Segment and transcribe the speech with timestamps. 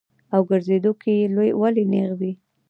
[0.33, 2.31] او ګرځېدو کښې ئې ولي نېغ وي-